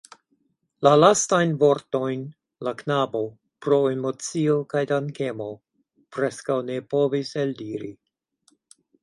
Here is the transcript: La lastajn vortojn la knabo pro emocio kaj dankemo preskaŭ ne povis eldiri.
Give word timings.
La 0.85 0.91
lastajn 1.01 1.51
vortojn 1.63 2.23
la 2.67 2.73
knabo 2.79 3.21
pro 3.67 3.79
emocio 3.91 4.57
kaj 4.73 4.83
dankemo 4.93 5.51
preskaŭ 6.19 6.59
ne 6.73 6.81
povis 6.97 7.37
eldiri. 7.45 7.93